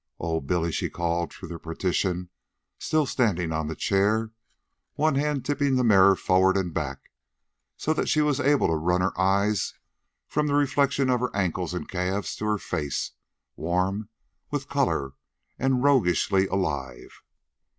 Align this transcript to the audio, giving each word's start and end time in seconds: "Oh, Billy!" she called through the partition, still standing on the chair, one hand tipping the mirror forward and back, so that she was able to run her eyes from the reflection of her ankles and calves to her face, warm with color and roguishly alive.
"Oh, 0.19 0.39
Billy!" 0.41 0.71
she 0.71 0.89
called 0.89 1.31
through 1.31 1.49
the 1.49 1.59
partition, 1.59 2.29
still 2.79 3.05
standing 3.05 3.51
on 3.51 3.67
the 3.67 3.75
chair, 3.75 4.31
one 4.95 5.13
hand 5.13 5.45
tipping 5.45 5.75
the 5.75 5.83
mirror 5.83 6.15
forward 6.15 6.57
and 6.57 6.73
back, 6.73 7.11
so 7.77 7.93
that 7.93 8.09
she 8.09 8.19
was 8.21 8.39
able 8.39 8.65
to 8.69 8.73
run 8.73 9.01
her 9.01 9.13
eyes 9.15 9.75
from 10.27 10.47
the 10.47 10.55
reflection 10.55 11.11
of 11.11 11.19
her 11.19 11.29
ankles 11.35 11.75
and 11.75 11.87
calves 11.87 12.35
to 12.37 12.45
her 12.45 12.57
face, 12.57 13.11
warm 13.55 14.09
with 14.49 14.67
color 14.69 15.13
and 15.59 15.83
roguishly 15.83 16.47
alive. 16.47 17.21